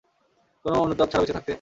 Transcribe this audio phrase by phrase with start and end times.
[0.65, 1.49] কোন অনুতাপ ছাড়া বেঁচে থাকতে?